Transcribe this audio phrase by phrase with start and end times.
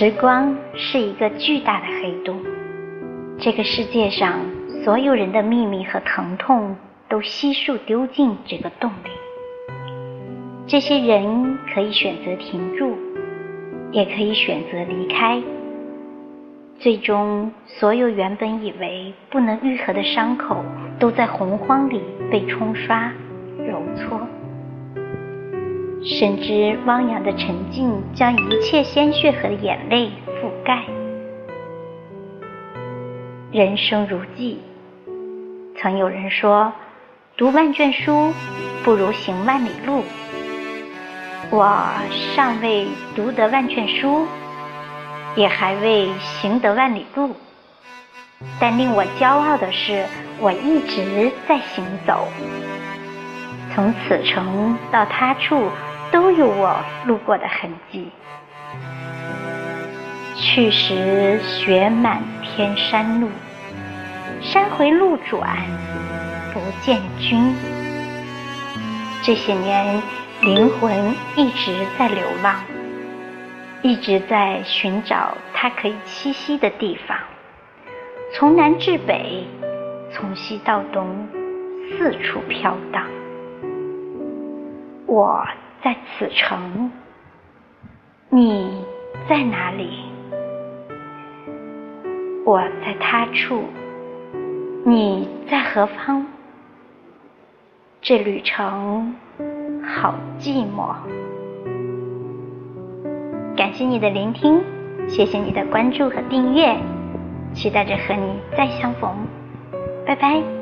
[0.00, 2.40] 时光是一个巨大的黑洞，
[3.36, 4.38] 这个世界上
[4.84, 6.76] 所有人的秘密和疼痛
[7.08, 9.10] 都悉数丢进这个洞里。
[10.68, 12.96] 这些人可以选择停住，
[13.90, 15.42] 也可以选择离开。
[16.78, 20.64] 最终，所有原本以为不能愈合的伤口，
[21.00, 23.12] 都在洪荒里被冲刷、
[23.68, 24.20] 揉搓。
[26.10, 30.82] 深知汪洋的沉静将一切鲜血和眼泪覆盖。
[33.52, 34.58] 人生如寄，
[35.76, 36.72] 曾有人说
[37.36, 38.32] ：“读万卷书，
[38.82, 40.02] 不如行万里路。”
[41.52, 41.86] 我
[42.34, 44.26] 尚未读得万卷书，
[45.36, 47.36] 也还未行得万里路，
[48.58, 50.06] 但令我骄傲的是，
[50.40, 52.26] 我一直在行走，
[53.74, 55.70] 从此城到他处。
[56.10, 56.76] 都有我
[57.06, 58.10] 路过的痕迹。
[60.34, 63.28] 去时雪满天山路，
[64.40, 65.56] 山回路转
[66.54, 67.54] 不见君。
[69.22, 70.00] 这些年，
[70.42, 72.54] 灵魂一直在流浪，
[73.82, 77.18] 一直在寻找它可以栖息的地方。
[78.34, 79.44] 从南至北，
[80.12, 81.28] 从西到东，
[81.98, 83.04] 四处飘荡。
[85.06, 85.44] 我。
[85.82, 86.90] 在此城，
[88.30, 88.84] 你
[89.28, 90.04] 在哪里？
[92.44, 93.62] 我在他处，
[94.84, 96.26] 你在何方？
[98.00, 99.14] 这旅程
[99.84, 100.94] 好寂寞。
[103.56, 104.62] 感谢你的聆听，
[105.08, 106.76] 谢谢你的关注和订阅，
[107.52, 109.14] 期待着和你再相逢。
[110.06, 110.57] 拜拜。